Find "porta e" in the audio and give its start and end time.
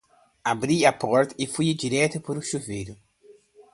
0.93-1.45